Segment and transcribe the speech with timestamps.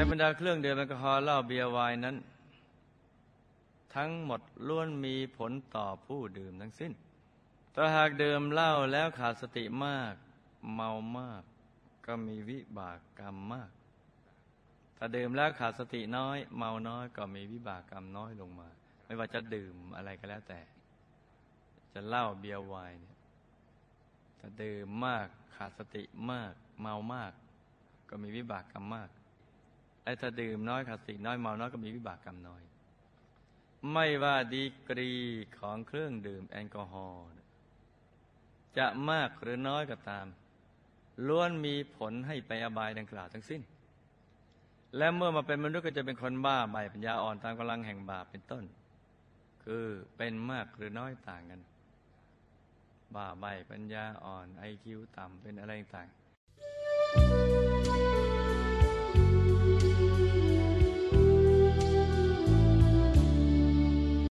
[0.00, 2.16] ในบรรดาเครื่องดื่มแอลกอฮอล์เหล้าเบียร์ไวน์นั้น
[3.94, 6.92] ทั้งหมดล้วนมีผลต่อผู้ดื่มทั้งสิ้น
[7.74, 10.14] ถ้าหากดื่มเหล้าแล้วขาดสติมาก
[10.74, 11.42] เมามาก
[12.06, 13.70] ก็มีวิบากกรรมมาก
[14.96, 18.68] ถ้าดื่มแล้วขาดสติน้อย เมาน้อยก็มีวิบากกรรมน้อยลงมา
[19.06, 20.60] ไม่ว่าจะดื่มอะไรก็แล้วแต่
[21.92, 23.16] จะเหล้าเบียร์ไวน์เนี่ย
[24.38, 25.26] ถ้าดื่มมาก
[25.56, 27.32] ขาดสติมาก เมามาก
[28.08, 29.10] ก็มีวิบากกรรมมาก
[30.04, 32.62] ไอ้ถ้าดื่มน้อยขาดสติน้อยเมาน้อยก็มีวิบากกรรมน้อย
[33.92, 35.12] ไม่ว่าดีกรี
[35.58, 37.24] ของเครื่องดื่มแอลกอฮอล์
[38.78, 40.26] จะมากหรือน้อยก็ตาม
[41.26, 43.62] ล้วนมีผลให้ไปอบายดังกล่าวทั้งสิ้น
[44.96, 48.64] และเมื่อมาเป็นมนุษย์ก็จะเป็นคนบ้าใบปัญญาอ่อนตามกำลังแห่งบาปเป็นต้น
[49.64, 51.60] คือเป็นมากหรือน้อยต่างกัน
[53.14, 56.08] บ้าใบปัญญาอ่อนไอคิวต่ำเป็นอะไรต่าง